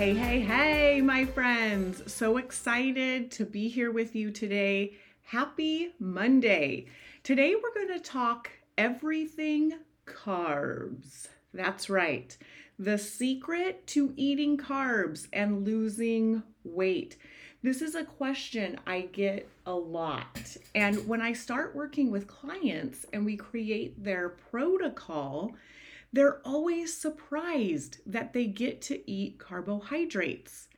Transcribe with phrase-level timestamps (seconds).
[0.00, 2.10] Hey, hey, hey, my friends.
[2.10, 4.94] So excited to be here with you today.
[5.24, 6.86] Happy Monday.
[7.22, 9.74] Today we're going to talk everything
[10.06, 11.28] carbs.
[11.52, 12.34] That's right.
[12.78, 17.18] The secret to eating carbs and losing weight.
[17.62, 20.56] This is a question I get a lot.
[20.74, 25.52] And when I start working with clients and we create their protocol,
[26.12, 30.68] they're always surprised that they get to eat carbohydrates.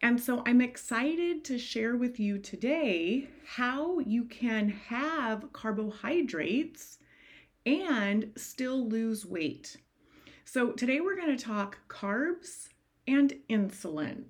[0.00, 6.98] And so I'm excited to share with you today how you can have carbohydrates
[7.66, 9.76] and still lose weight.
[10.44, 12.68] So today we're going to talk carbs
[13.06, 14.24] and insulin.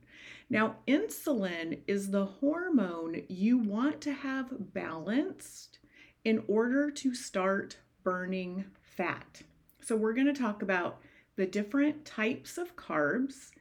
[0.50, 5.78] Now, insulin is the hormone you want to have balanced
[6.24, 9.42] in order to start burning fat.
[9.88, 11.00] So, we're going to talk about
[11.36, 13.52] the different types of carbs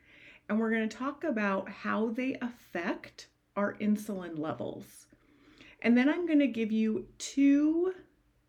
[0.50, 5.05] and we're going to talk about how they affect our insulin levels.
[5.81, 7.94] And then I'm going to give you two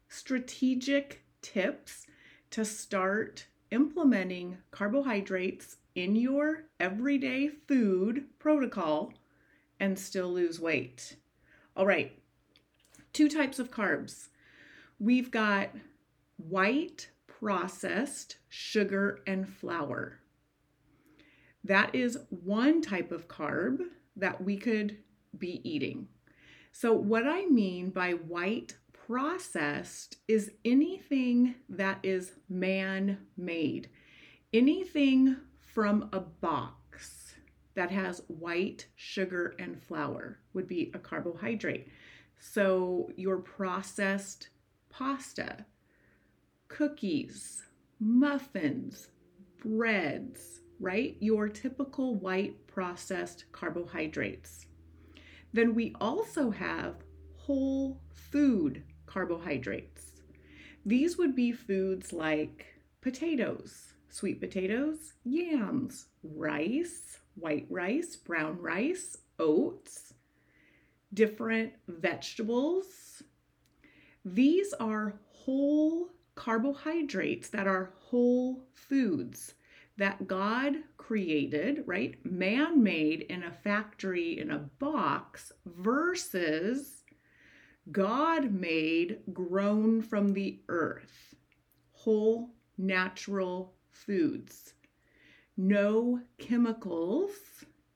[0.08, 2.08] strategic tips
[2.50, 9.12] to start implementing carbohydrates in your everyday food protocol
[9.78, 11.14] and still lose weight.
[11.76, 12.10] All right,
[13.12, 14.30] two types of carbs.
[14.98, 15.68] We've got
[16.38, 20.20] white processed sugar and flour.
[21.64, 23.78] That is one type of carb
[24.16, 24.98] that we could
[25.36, 26.08] be eating.
[26.72, 33.88] So, what I mean by white processed is anything that is man made,
[34.52, 37.34] anything from a box
[37.74, 41.88] that has white sugar and flour would be a carbohydrate.
[42.38, 44.48] So, your processed
[44.90, 45.64] pasta,
[46.68, 47.64] cookies,
[48.00, 49.08] muffins,
[49.62, 51.16] breads, right?
[51.20, 54.66] Your typical white processed carbohydrates.
[55.52, 56.96] Then we also have
[57.36, 60.12] whole food carbohydrates.
[60.84, 62.66] These would be foods like
[63.00, 70.14] potatoes, sweet potatoes, yams, rice, white rice, brown rice, oats,
[71.14, 73.22] different vegetables.
[74.24, 79.54] These are whole carbohydrates that are whole foods
[79.96, 82.14] that God created, right?
[82.24, 87.02] Man made in a factory in a box versus
[87.90, 91.34] God made grown from the earth,
[91.90, 94.74] whole natural foods,
[95.56, 97.32] no chemicals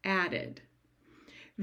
[0.03, 0.63] added.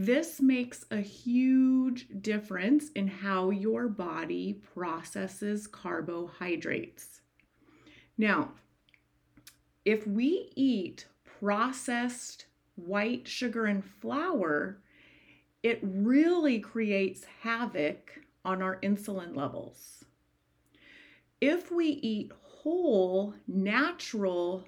[0.02, 7.20] This makes a huge difference in how your body processes carbohydrates.
[8.18, 8.54] Now,
[9.84, 12.46] if we eat processed
[12.76, 14.80] white sugar and flour,
[15.64, 20.06] it really creates havoc on our insulin levels.
[21.42, 24.64] If we eat whole, natural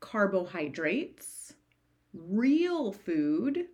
[0.00, 1.52] carbohydrates,
[2.14, 3.66] real food,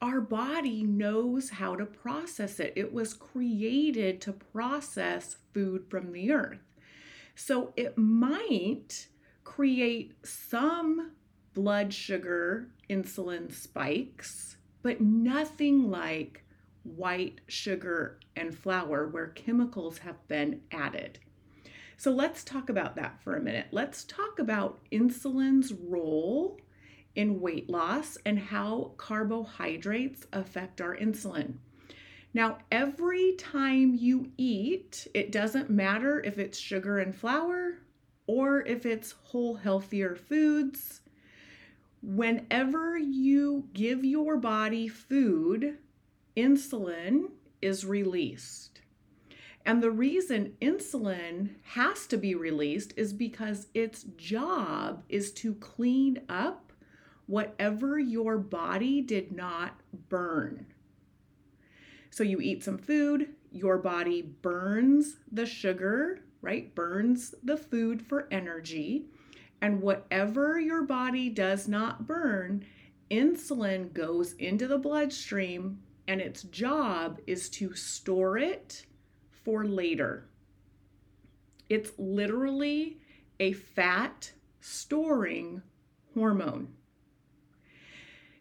[0.00, 2.72] our body knows how to process it.
[2.76, 6.60] It was created to process food from the earth.
[7.34, 9.08] So it might
[9.44, 11.12] create some
[11.54, 16.44] blood sugar insulin spikes, but nothing like
[16.82, 21.18] white sugar and flour where chemicals have been added.
[21.96, 23.68] So let's talk about that for a minute.
[23.72, 26.60] Let's talk about insulin's role
[27.16, 31.54] in weight loss and how carbohydrates affect our insulin.
[32.32, 37.78] Now, every time you eat, it doesn't matter if it's sugar and flour
[38.26, 41.00] or if it's whole, healthier foods.
[42.02, 45.78] Whenever you give your body food,
[46.36, 47.30] insulin
[47.62, 48.82] is released.
[49.64, 56.20] And the reason insulin has to be released is because its job is to clean
[56.28, 56.65] up
[57.26, 60.66] whatever your body did not burn.
[62.10, 66.74] So you eat some food, your body burns the sugar, right?
[66.74, 69.06] Burns the food for energy.
[69.60, 72.64] And whatever your body does not burn,
[73.10, 78.86] insulin goes into the bloodstream and its job is to store it
[79.44, 80.28] for later.
[81.68, 82.98] It's literally
[83.40, 85.62] a fat storing
[86.14, 86.68] hormone.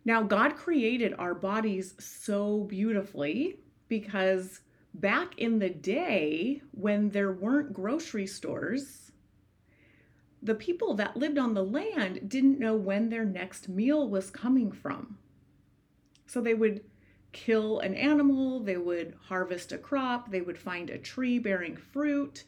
[0.06, 3.58] Now, God created our bodies so beautifully
[3.88, 4.62] because
[4.94, 9.12] back in the day when there weren't grocery stores,
[10.44, 14.72] the people that lived on the land didn't know when their next meal was coming
[14.72, 15.18] from.
[16.28, 16.84] So they would
[17.32, 22.44] kill an animal, they would harvest a crop, they would find a tree bearing fruit,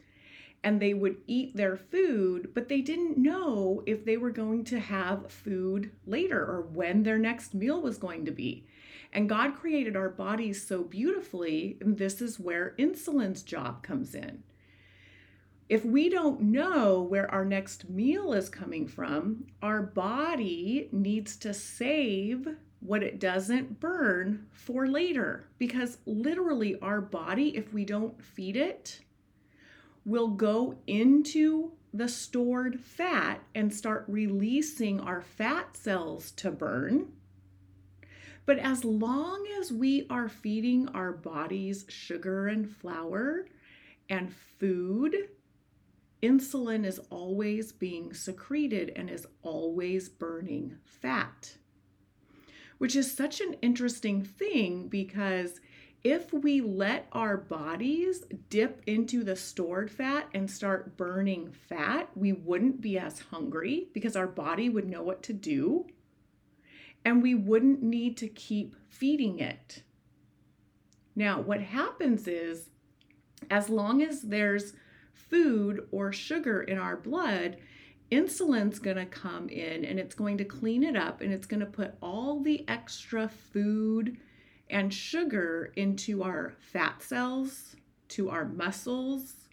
[0.67, 4.81] and they would eat their food, but they didn't know if they were going to
[4.81, 8.67] have food later or when their next meal was going to be.
[9.13, 14.43] And God created our bodies so beautifully, and this is where insulin's job comes in.
[15.69, 21.53] If we don't know where our next meal is coming from, our body needs to
[21.53, 22.45] save
[22.81, 25.47] what it doesn't burn for later.
[25.59, 28.99] Because literally, our body, if we don't feed it,
[30.07, 37.11] will go into the stored fat and start releasing our fat cells to burn.
[38.45, 43.47] But as long as we are feeding our bodies sugar and flour
[44.09, 45.27] and food,
[46.23, 51.57] insulin is always being secreted and is always burning fat.
[52.77, 55.59] Which is such an interesting thing because
[56.03, 62.31] if we let our bodies dip into the stored fat and start burning fat, we
[62.31, 65.85] wouldn't be as hungry because our body would know what to do
[67.03, 69.83] and we wouldn't need to keep feeding it.
[71.15, 72.69] Now, what happens is,
[73.49, 74.73] as long as there's
[75.13, 77.57] food or sugar in our blood,
[78.11, 81.59] insulin's going to come in and it's going to clean it up and it's going
[81.59, 84.17] to put all the extra food
[84.69, 87.75] and sugar into our fat cells,
[88.09, 89.49] to our muscles,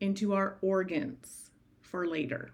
[0.00, 1.50] into our organs
[1.80, 2.50] for later.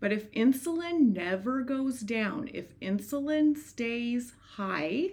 [0.00, 5.10] But if insulin never goes down, if insulin stays high,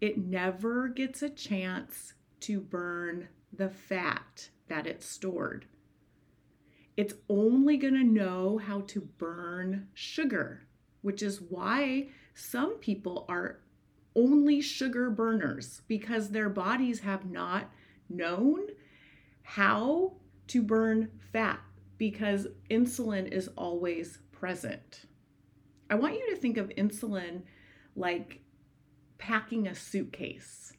[0.00, 5.66] it never gets a chance to burn the fat that it's stored.
[6.96, 10.66] It's only going to know how to burn sugar,
[11.00, 13.61] which is why some people are
[14.14, 17.70] only sugar burners because their bodies have not
[18.08, 18.66] known
[19.42, 20.12] how
[20.48, 21.60] to burn fat
[21.98, 25.06] because insulin is always present.
[25.88, 27.42] I want you to think of insulin
[27.96, 28.40] like
[29.18, 30.72] packing a suitcase,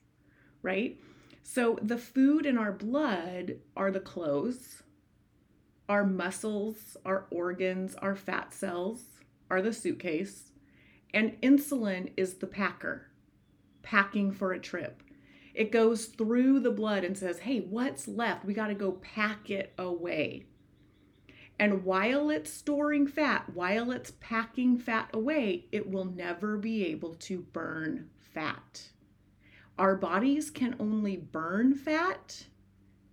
[0.62, 1.00] right?
[1.44, 4.84] So the food in our blood are the clothes,
[5.88, 9.04] our muscles, our organs, our fat cells
[9.50, 10.52] are the suitcase,
[11.14, 13.08] and insulin is the packer
[13.84, 15.04] packing for a trip.
[15.54, 18.44] It goes through the blood and says, hey, what's left?
[18.44, 20.46] We got to go pack it away.
[21.60, 27.14] And while it's storing fat, while it's packing fat away, it will never be able
[27.16, 28.90] to burn fat.
[29.78, 32.48] Our bodies can only burn fat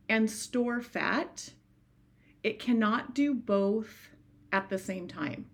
[0.08, 1.52] and store fat.
[2.42, 4.10] It cannot do both
[4.50, 5.46] at the same time.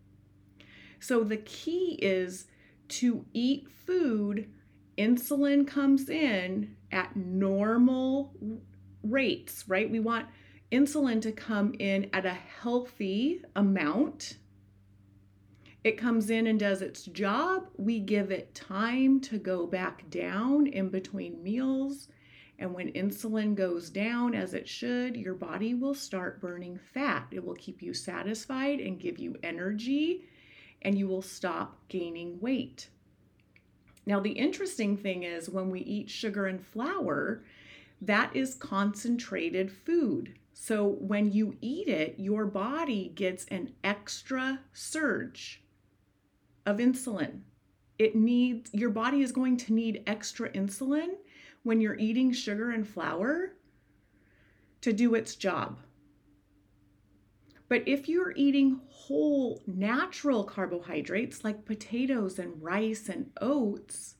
[1.01, 2.47] So the key is
[2.89, 4.49] to eat food
[4.99, 8.35] insulin comes in at normal
[9.03, 9.91] rates, right?
[9.91, 10.27] We want
[10.73, 14.39] insulin to come in at a healthy amount.
[15.85, 17.69] It comes in and does its job.
[17.77, 22.09] We give it time to go back down in between meals.
[22.59, 27.29] And when insulin goes down as it should, your body will start burning fat.
[27.31, 30.25] It will keep you satisfied and give you energy,
[30.83, 32.89] and you will stop gaining weight.
[34.07, 37.43] Now, the interesting thing is when we eat sugar and flour,
[38.01, 40.39] that is concentrated food.
[40.53, 45.63] So when you eat it, your body gets an extra surge
[46.65, 47.41] of insulin.
[47.99, 51.15] It needs your body is going to need extra insulin
[51.63, 53.55] when you're eating sugar and flour
[54.83, 55.79] to do its job.
[57.69, 64.15] But if you're eating whole natural carbohydrates like potatoes and rice and oats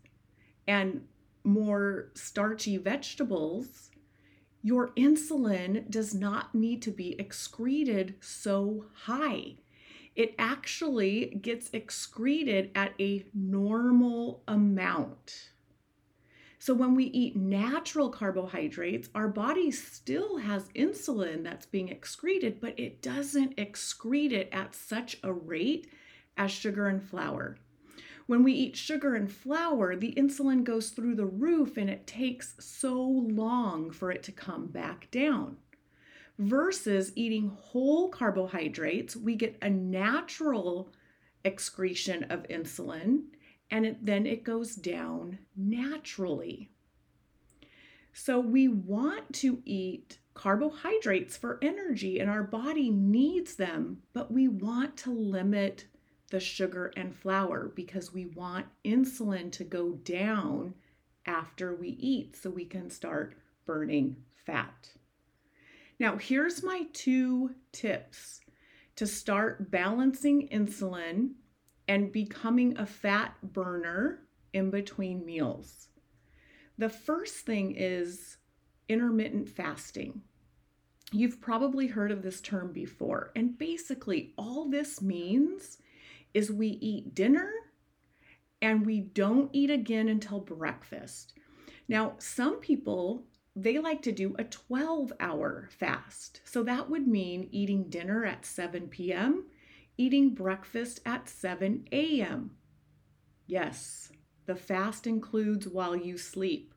[0.67, 1.07] and
[1.45, 3.91] more starchy vegetables,
[4.63, 9.59] your insulin does not need to be excreted so high.
[10.17, 15.51] It actually gets excreted at a normal amount.
[16.67, 22.77] So when we eat natural carbohydrates, our body still has insulin that's being excreted, but
[22.77, 25.87] it doesn't excrete it at such a rate
[26.37, 27.57] as sugar and flour.
[28.27, 32.57] When we eat sugar and flour, the insulin goes through the roof and it takes
[32.59, 35.59] so long for it to come back down.
[36.37, 40.91] Versus eating whole carbohydrates, we get a natural
[41.45, 43.27] excretion of insulin
[43.71, 46.71] and it, then it goes down naturally.
[48.13, 54.49] So we want to eat carbohydrates for energy and our body needs them, but we
[54.49, 55.87] want to limit
[56.31, 60.75] the sugar and flour because we want insulin to go down
[61.27, 64.91] after we eat so we can start burning fat.
[65.99, 68.41] Now, here's my two tips
[68.97, 71.33] to start balancing insulin
[71.89, 74.21] and becoming a fat burner
[74.53, 75.89] in between meals.
[76.79, 78.37] The first thing is
[78.89, 80.23] intermittent fasting.
[81.13, 85.79] You've probably heard of this term before, and basically, all this means
[86.35, 87.51] is we eat dinner
[88.61, 91.35] and we don't eat again until breakfast.
[91.89, 93.25] Now, some people
[93.59, 96.43] they like to do a 12 hour fast.
[96.45, 99.47] So that would mean eating dinner at 7 p.m.,
[99.99, 102.51] eating breakfast at 7 a.m.
[103.47, 104.11] Yes,
[104.47, 106.73] the fast includes while you sleep.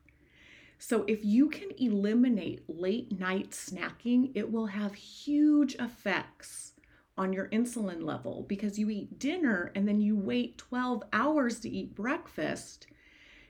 [0.78, 6.72] So if you can eliminate late night snacking, it will have huge effects
[7.18, 11.68] on your insulin level because you eat dinner and then you wait 12 hours to
[11.68, 12.86] eat breakfast.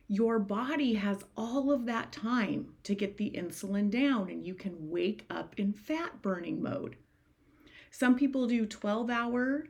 [0.09, 4.91] Your body has all of that time to get the insulin down and you can
[4.91, 6.97] wake up in fat burning mode.
[7.91, 9.67] Some people do 12 hour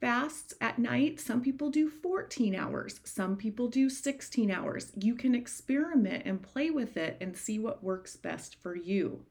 [0.00, 1.20] fasts at night.
[1.20, 3.00] Some people do 14 hours.
[3.04, 4.90] Some people do 16 hours.
[5.00, 9.24] You can experiment and play with it and see what works best for you.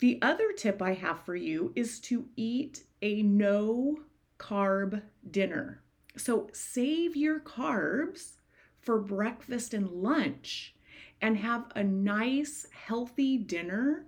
[0.00, 4.00] The other tip I have for you is to eat a no
[4.38, 5.00] carb
[5.30, 5.82] dinner.
[6.16, 8.36] So save your carbs
[8.82, 10.74] for breakfast and lunch
[11.22, 14.04] and have a nice, healthy dinner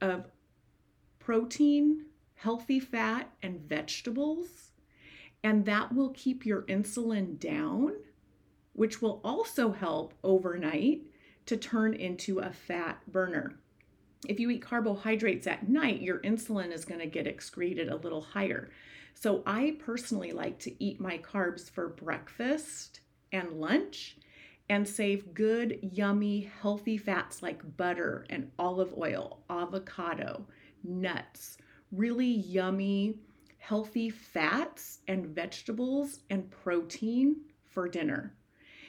[0.00, 0.24] of
[1.26, 2.06] protein,
[2.36, 4.70] healthy fat, and vegetables.
[5.42, 7.92] And that will keep your insulin down,
[8.72, 11.02] which will also help overnight
[11.46, 13.56] to turn into a fat burner
[14.28, 18.22] if you eat carbohydrates at night, your insulin is going to get excreted a little
[18.22, 18.70] higher.
[19.14, 23.00] So I personally like to eat my carbs for breakfast
[23.32, 24.16] and lunch
[24.68, 30.46] and save good, yummy, healthy fats like butter and olive oil, avocado,
[30.82, 31.58] nuts,
[31.92, 33.18] really yummy,
[33.58, 38.34] healthy fats and vegetables and protein for dinner.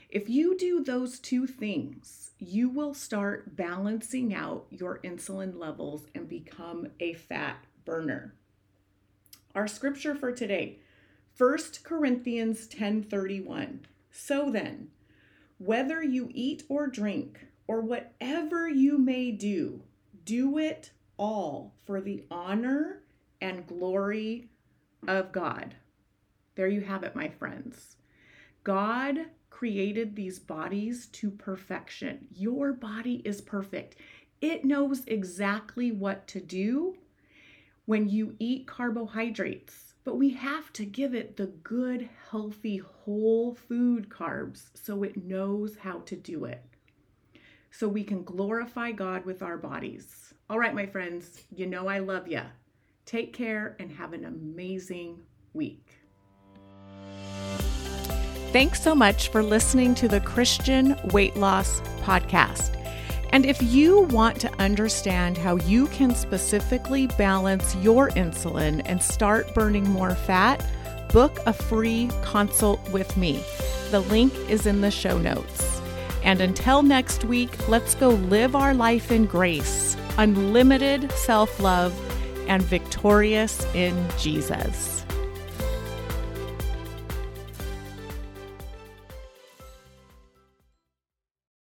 [0.10, 6.30] If you do those two things, you will start balancing out your insulin levels and
[6.30, 8.36] become a fat burner.
[9.54, 10.80] Our scripture for today,
[11.38, 13.86] 1 Corinthians 10:31.
[14.12, 14.92] So then,
[15.58, 19.84] whether you eat or drink or whatever you may do,
[20.24, 23.02] do it all for the honor
[23.42, 24.50] and glory
[25.08, 25.76] of God.
[26.56, 27.98] There you have it, my friends.
[28.64, 32.28] God created these bodies to perfection.
[32.34, 33.96] Your body is perfect.
[34.42, 36.96] It knows exactly what to do
[37.86, 44.10] when you eat carbohydrates, but we have to give it the good, healthy, whole food
[44.10, 46.77] carbs so it knows how to do it.
[47.78, 50.34] So we can glorify God with our bodies.
[50.50, 52.42] All right, my friends, you know I love you.
[53.06, 55.20] Take care and have an amazing
[55.54, 55.88] week.
[58.52, 62.74] Thanks so much for listening to the Christian Weight Loss Podcast.
[63.32, 69.54] And if you want to understand how you can specifically balance your insulin and start
[69.54, 70.66] burning more fat,
[71.14, 73.44] book a free consult with me.
[73.92, 75.77] The link is in the show notes.
[76.28, 81.94] And until next week, let's go live our life in grace, unlimited self love,
[82.50, 85.06] and victorious in Jesus.